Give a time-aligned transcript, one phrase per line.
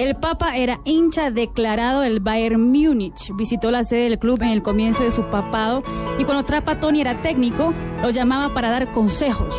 [0.00, 3.30] El Papa era hincha declarado del Bayern Múnich.
[3.36, 5.82] Visitó la sede del club en el comienzo de su papado
[6.18, 9.54] y cuando Trapattoni era técnico, lo llamaba para dar consejos.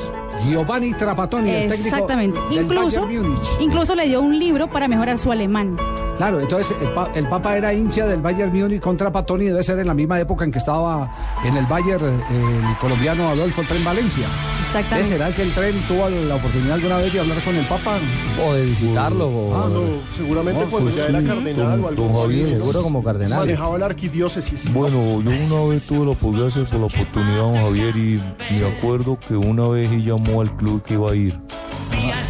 [0.49, 2.39] Giovanni Trapattoni, el técnico Exactamente.
[2.49, 3.41] del Incluso, Bayern Múnich.
[3.59, 5.77] incluso le dio un libro para mejorar su alemán.
[6.17, 9.77] Claro, entonces el, pa- el Papa era hincha del Bayern Múnich contra Patoni, debe ser
[9.77, 11.11] en la misma época en que estaba
[11.45, 14.25] en el Bayern eh, el colombiano Adolfo Tren Valencia.
[14.73, 15.09] ¿Eh, Exactamente.
[15.09, 17.97] ¿Será que el Tren tuvo la oportunidad alguna vez de hablar con el Papa?
[18.45, 19.27] O de visitarlo.
[19.27, 19.81] o- Ah, No,
[20.15, 22.47] seguramente cuando ya era cardenal o algo Don así, Javier, ¿no?
[22.49, 23.39] seguro como cardenal.
[23.39, 24.71] Manejaba la arquidiócesis.
[24.73, 29.19] Bueno, yo una vez tuve la oportunidad por la oportunidad, don Javier, y me acuerdo
[29.19, 31.37] que una vez él llamó al club que iba a ir.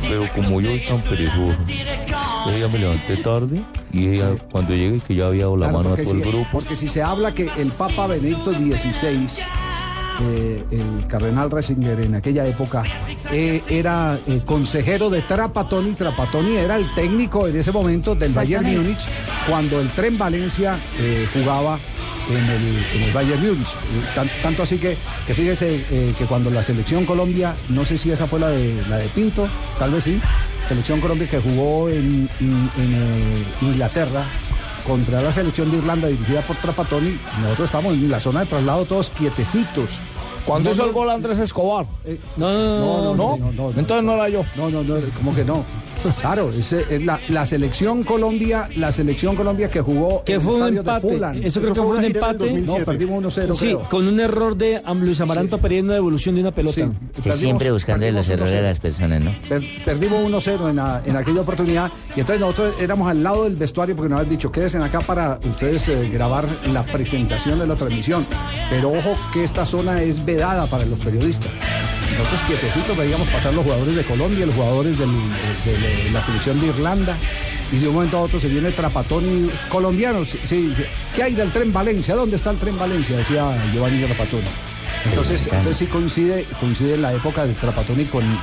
[0.01, 1.57] Pero como yo soy tan perezoso,
[2.49, 3.63] ella me levanté tarde
[3.93, 6.47] y ella cuando llegué que ya había dado la Claro, mano a todo el grupo.
[6.51, 9.27] Porque si se habla que el Papa Benedicto XVI,
[10.21, 12.83] eh, el cardenal Ratzinger en aquella época,
[13.31, 15.93] eh, era eh, consejero de Trapattoni.
[15.93, 18.65] Trapattoni era el técnico en ese momento del Bayern.
[18.65, 18.99] Múnich
[19.49, 21.79] cuando el Tren Valencia eh, jugaba
[22.29, 23.67] en el, en el Bayern Múnich.
[24.15, 25.83] Tan- tanto así que, que fíjese
[26.17, 29.47] que cuando la selección Colombia, no sé si esa fue la de, la de Pinto,
[29.79, 30.19] tal vez sí,
[30.67, 34.25] selección Colombia que jugó en, en- en, Inglaterra
[34.85, 38.85] contra la selección de Irlanda dirigida por Trapattoni, nosotros estamos en la zona de traslado
[38.85, 39.89] todos quietecitos.
[40.45, 41.85] Cuando No, hizo el gol Andrés Escobar.
[42.05, 43.79] eh, No, no, no, no, no, no, no.
[43.79, 44.43] Entonces no era yo.
[44.57, 45.63] no, no, no, ¿cómo que no?
[46.21, 50.55] Claro, ese es la, la selección Colombia, la selección Colombia que jugó Que en fue
[50.55, 51.47] el un estadio empate.
[51.47, 52.37] Eso creo que fue fue un empate.
[52.39, 52.79] 2007.
[52.79, 53.79] No, perdimos 1-0, Sí, creo.
[53.89, 56.75] con un error de Luis Amaranto Pereira en una devolución de una pelota.
[56.75, 58.61] Sí, Usted perdimos- siempre buscando los errores de 1-0.
[58.63, 59.31] las personas, ¿no?
[59.49, 63.55] Per- perdimos 1-0 en, la- en aquella oportunidad y entonces nosotros éramos al lado del
[63.55, 67.75] vestuario porque nos habían dicho quédense acá para ustedes eh, grabar la presentación de la
[67.75, 68.25] transmisión.
[68.69, 71.49] Pero ojo que esta zona es vedada para los periodistas.
[72.17, 75.09] Nosotros quietecitos veíamos pasar los jugadores de Colombia, los jugadores del-
[75.65, 77.17] de, de la selección de Irlanda.
[77.71, 80.25] Y de un momento a otro se viene Trapatoni colombiano.
[80.25, 80.73] Sí, sí.
[81.15, 82.15] ¿Qué hay del tren Valencia?
[82.15, 83.15] ¿Dónde está el tren Valencia?
[83.17, 84.43] Decía Giovanni Trapatoni.
[85.05, 88.37] Entonces, entonces sí coincide, coincide la época de Trapatoni con eh,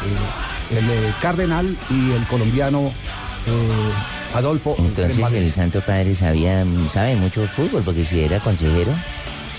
[0.79, 2.91] el eh, cardenal y el colombiano
[3.47, 4.75] eh, Adolfo.
[4.79, 5.53] el Entonces el.
[5.53, 8.93] Santo Padre sabía, sabe mucho fútbol, porque si era consejero,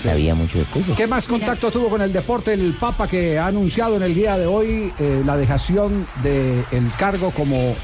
[0.00, 0.96] sabía mucho de fútbol.
[0.96, 4.36] ¿Qué más contacto tuvo con el deporte el Papa que ha anunciado en el día
[4.36, 6.64] de hoy eh, la dejación del
[6.98, 7.74] cargo como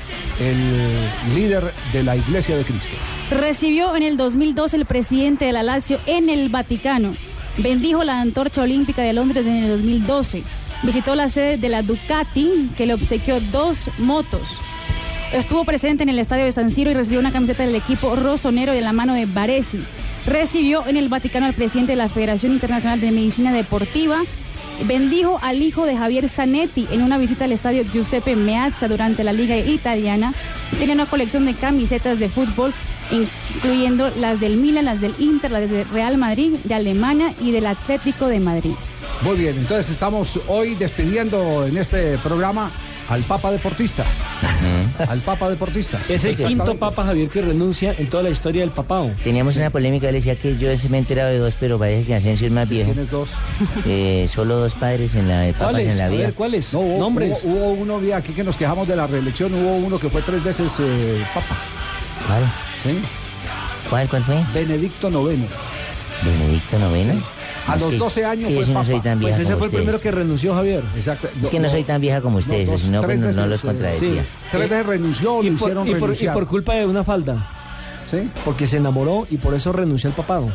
[0.41, 2.88] el líder de la Iglesia de Cristo?
[3.31, 7.15] Recibió en el 2002 el presidente de la Lazio en el Vaticano.
[7.59, 10.43] Bendijo la antorcha olímpica de Londres en el 2012.
[10.83, 14.43] Visitó la sede de la Ducati, que le obsequió dos motos.
[15.33, 18.72] Estuvo presente en el estadio de San Siro y recibió una camiseta del equipo rosonero
[18.72, 19.84] de la mano de Baresi.
[20.26, 24.22] Recibió en el Vaticano al presidente de la Federación Internacional de Medicina Deportiva.
[24.84, 29.32] Bendijo al hijo de Javier Zanetti en una visita al estadio Giuseppe Meazza durante la
[29.32, 30.34] Liga Italiana.
[30.78, 32.75] Tiene una colección de camisetas de fútbol,
[33.10, 37.66] incluyendo las del Milan, las del Inter, las del Real Madrid, de Alemania y del
[37.66, 38.75] Atlético de Madrid.
[39.22, 42.72] Muy bien, entonces estamos hoy despidiendo en este programa
[43.09, 44.04] al Papa Deportista.
[45.09, 46.01] Al Papa Deportista.
[46.09, 49.11] Es el quinto Papa Javier que renuncia en toda la historia del papado.
[49.23, 52.05] Teníamos una polémica, él decía que yo ese me he enterado de dos, pero parece
[52.07, 52.93] que Asensio es más viejo.
[52.93, 53.29] Tienes dos.
[53.87, 55.89] Eh, solo dos padres en la papas ¿Cuáles?
[55.93, 56.33] en la vida.
[56.33, 56.73] ¿cuáles?
[56.73, 57.41] No, hubo, Nombres.
[57.45, 60.23] hubo- hubo uno, vi aquí que nos quejamos de la reelección, hubo uno que fue
[60.23, 61.57] tres veces eh, Papa.
[62.27, 62.43] ¿Cuál?
[62.83, 63.01] ¿sí?
[63.89, 64.37] ¿Cuál, cuál fue?
[64.55, 65.43] Benedicto IX.
[66.25, 67.35] Benedicto noveno.
[67.66, 69.16] A los que- 12 años fue papa.
[69.21, 70.84] Pues ese como fue el primero que renunció Javier.
[70.97, 71.28] Exacto.
[71.43, 74.22] Es que no soy tan vieja como ustedes, si no, no, los contradecía.
[74.22, 74.28] sí.
[74.50, 76.34] Tres veces renunció lo Y por, hicieron y por- y renunciar.
[76.34, 77.50] por culpa de una falda.
[78.09, 78.30] ¿Sí?
[78.45, 80.48] Porque se enamoró y por eso renunció al papado.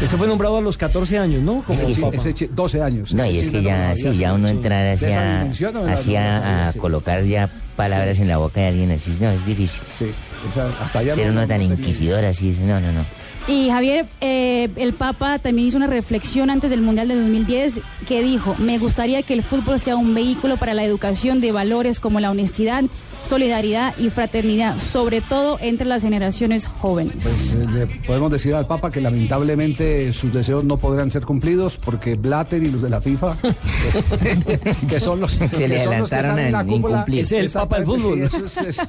[0.00, 1.64] Ese fue nombrado a los 14 años, ¿no?
[1.64, 2.14] Como Sí, Sí, papa.
[2.16, 3.12] ese chi- 12 años.
[3.12, 5.42] No, y es que ya, sí, ya uno entrar hacia,
[5.90, 9.80] hacia a colocar ya palabras en la boca de alguien así, no, es difícil.
[9.84, 10.12] Sí,
[10.48, 13.04] o sea, hasta allá Ser no- uno no tan inquisidor así, no, no, no.
[13.48, 17.78] Y Javier, eh, el Papa también hizo una reflexión antes del Mundial de 2010
[18.08, 22.00] que dijo, me gustaría que el fútbol sea un vehículo para la educación de valores
[22.00, 22.82] como la honestidad,
[23.28, 27.14] solidaridad y fraternidad, sobre todo entre las generaciones jóvenes.
[27.22, 31.76] Pues eh, le podemos decir al Papa que lamentablemente sus deseos no podrán ser cumplidos
[31.76, 33.36] porque Blatter y los de la FIFA,
[34.88, 37.32] que son los, Se que le son los que adelantaron están en la cúpula, es
[37.32, 38.14] el papa del fútbol.
[38.16, 38.82] sí, eso, es- eso-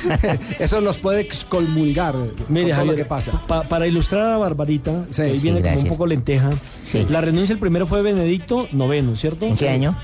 [0.58, 3.42] eso los puede excomulgar Mire, con todo Javier, lo que pasa.
[3.46, 3.97] pa- para ilustrar
[4.34, 5.22] a Barbarita, Sí.
[5.22, 6.50] ahí Sí, viene como un poco lenteja.
[6.84, 7.06] Sí.
[7.10, 9.46] La renuncia el primero fue Benedicto IX, ¿cierto?
[9.46, 9.96] ¿En qué año?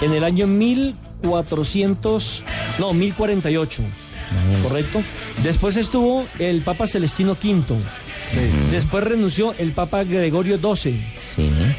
[0.00, 2.42] En el año 1400,
[2.78, 3.82] no, 1048,
[4.62, 5.02] ¿correcto?
[5.42, 7.64] Después estuvo el Papa Celestino V.
[8.70, 10.98] Después renunció el Papa Gregorio XII.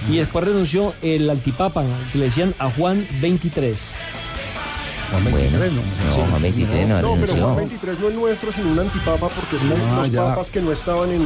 [0.10, 3.74] Y después renunció el antipapa, que le decían a Juan XXIII.
[5.22, 5.82] Juan Bueno, 23, ¿no?
[5.82, 7.56] no, Juan 23 no, No, pero Juan renunció.
[7.56, 10.24] 23 no es nuestro, sino un antipapa, porque son Ah, los ya.
[10.26, 11.22] papas que no estaban en,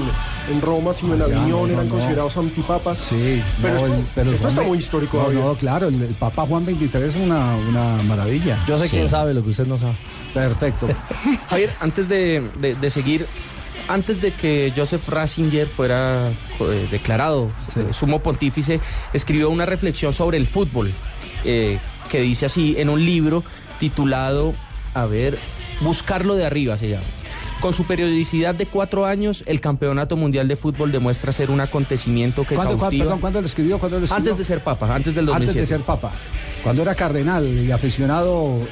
[0.52, 1.96] en Roma, sino en Ah, Aviñón, no, eran no.
[1.96, 2.98] considerados antipapas.
[2.98, 5.30] Sí, pero no, esto, el- pero esto Juan está muy histórico.
[5.32, 8.58] No, no, claro, el, el Papa Juan 23 es una, una maravilla.
[8.68, 8.90] Yo sé Sí.
[8.92, 9.98] quién sabe lo que usted no sabe.
[10.34, 10.88] Perfecto.
[11.50, 13.26] Javier, antes de, de- de seguir,
[13.88, 16.28] antes de que Joseph Ratzinger fuera
[16.60, 17.80] eh, declarado Sí.
[17.80, 18.80] eh, sumo pontífice,
[19.14, 20.92] escribió una reflexión sobre el fútbol,
[21.46, 21.80] eh,
[22.12, 23.44] que dice así en un libro
[23.80, 24.54] titulado,
[24.94, 25.38] a ver,
[25.82, 27.04] Buscarlo de arriba se llama.
[27.62, 32.44] Con su periodicidad de cuatro años, el Campeonato Mundial de Fútbol demuestra ser un acontecimiento
[32.44, 33.04] que ¿Cuándo, cuándo- cautiva...
[33.06, 33.80] perdón, ¿cuándo lo escribió?
[33.80, 34.32] ¿Cuándo lo escribió?
[34.32, 35.60] antes de ser papa, antes del 2007.
[35.60, 36.12] Antes de ser papa.
[36.64, 38.66] Cuando era cardenal y aficionado eh,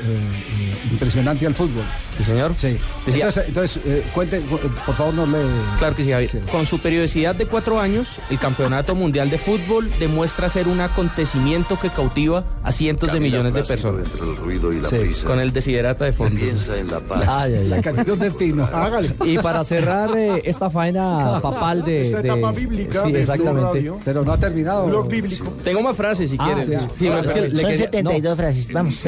[0.59, 1.83] eh, impresionante al fútbol.
[2.17, 2.53] Sí, señor.
[2.55, 2.77] Sí.
[3.05, 5.37] Decía- Entonces, entonces eh, cuente, cu- por favor, no le...
[5.79, 6.29] Claro que sí, Javier.
[6.31, 6.39] Sí.
[6.51, 11.77] Con su periodicidad de cuatro años, el Campeonato Mundial de Fútbol demuestra ser un acontecimiento
[11.79, 14.05] que cautiva a cientos de millones de personas.
[14.11, 15.27] Entre el ruido y la Sí, prisa.
[15.27, 16.39] Con el desiderata de fondo.
[16.39, 17.23] Piensa en la paz.
[17.27, 18.29] Ay, ay, La ay.
[18.37, 18.63] pino.
[18.73, 19.09] Hágale.
[19.25, 22.05] Y para cerrar eh, esta faena papal de.
[22.05, 23.61] Esta de- etapa bíblica sí, de exactamente.
[23.61, 23.99] Radio.
[24.05, 24.85] Pero no ha terminado.
[24.87, 25.53] Blog bíblico.
[25.63, 26.53] Tengo más frases si Ah.
[26.97, 28.71] Sí, me le quería- 72 frases.
[28.71, 28.99] Vamos.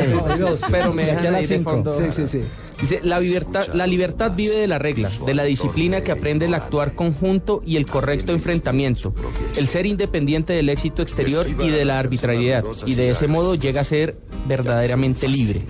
[0.72, 1.98] Pero me dejan ahí de fondo.
[1.98, 2.48] Sí, sí, sí.
[2.80, 6.54] Dice, la libertad, la libertad vive de la regla, de la disciplina que aprende el
[6.54, 9.16] actuar conjunto y el correcto enfrentamiento,
[9.56, 13.82] el ser independiente del éxito exterior y de la arbitrariedad, y de ese modo llega
[13.82, 15.62] a ser verdaderamente libre.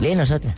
[0.00, 0.56] Léenos otra.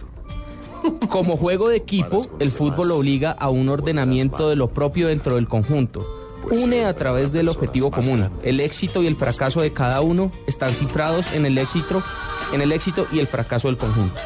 [1.11, 5.47] Como juego de equipo, el fútbol obliga a un ordenamiento de lo propio dentro del
[5.47, 6.22] conjunto.
[6.51, 8.29] Une a través del objetivo común.
[8.43, 12.03] El éxito y el fracaso de cada uno están cifrados en el éxito,
[12.53, 14.19] en el éxito y el fracaso del conjunto.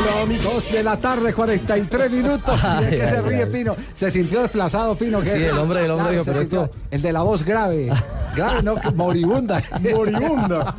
[0.00, 2.60] Hola, amigos de la tarde, 43 minutos.
[2.80, 3.50] ¿Y de qué se ay, ríe ay.
[3.50, 3.76] Pino?
[3.94, 5.20] Se sintió desplazado, Pino.
[5.20, 5.44] ¿qué Sí, es?
[5.44, 7.90] el hombre- el hombre dijo, pero esto- El de la voz grave.
[8.34, 9.62] Grave, no, que moribunda.
[9.80, 10.76] Moribunda.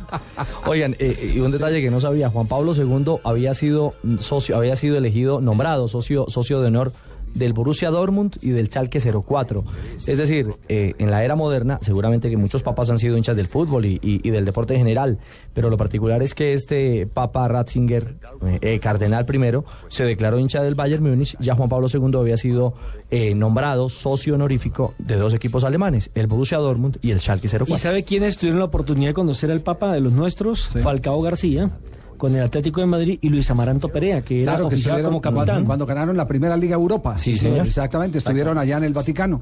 [0.66, 4.76] Oigan, eh, y un detalle que no sabía, Juan Pablo II había sido socio, había
[4.76, 6.92] sido elegido, nombrado socio, socio de honor
[7.34, 9.64] del Borussia Dortmund y del Schalke 04.
[10.06, 13.46] Es decir, eh, en la era moderna, seguramente que muchos papas han sido hinchas del
[13.46, 15.18] fútbol y, y- y del deporte en general,
[15.54, 18.16] pero lo particular es que este papa Ratzinger,
[18.46, 22.36] eh, eh, cardenal primero, se declaró hincha del Bayern Múnich, ya Juan Pablo II había
[22.36, 22.74] sido
[23.10, 27.74] eh, nombrado socio honorífico de dos equipos alemanes, el Borussia Dortmund y el Schalke 04.
[27.74, 30.68] ¿Y sabe quiénes tuvieron la oportunidad de conocer al Papa de los nuestros?
[30.72, 30.80] Sí.
[30.80, 31.70] Falcao García,
[32.20, 35.20] con el Atlético de Madrid, y Luis Amaranto Perea, que era Claro que oficial como
[35.22, 35.64] capitán.
[35.64, 37.16] Cuando, ganaron la primera Liga Europa.
[37.18, 37.66] Sí, señor.
[37.66, 39.40] Exactamente, estuvieron allá en el Vaticano.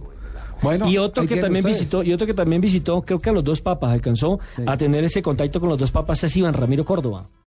[0.62, 1.80] Bueno, y otro que también ustedes.
[1.80, 4.62] visitó, y otro que también visitó, creo que a los dos papas alcanzó Sí.
[4.66, 7.28] a tener ese contacto con los dos papas es Iván Ramiro Córdoba.